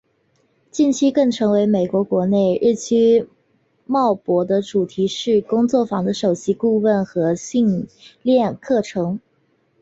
[0.71, 3.29] 近期更成为美国国内日趋
[3.85, 7.87] 蓬勃的主题式工作坊的首席顾问和训
[8.23, 9.19] 练课程。